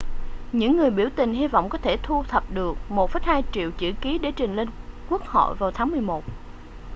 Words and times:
những 0.51 0.77
người 0.77 0.89
biểu 0.89 1.09
tình 1.15 1.33
hy 1.33 1.47
vọng 1.47 1.69
có 1.69 1.77
thể 1.77 1.97
thu 2.03 2.23
thập 2.23 2.51
được 2.53 2.77
1,2 2.89 3.41
triệu 3.51 3.71
chữ 3.71 3.91
ký 4.01 4.17
để 4.17 4.31
trình 4.31 4.55
lên 4.55 4.69
quốc 5.09 5.27
hội 5.27 5.55
vào 5.55 5.71
tháng 5.71 5.89
11 5.91 6.23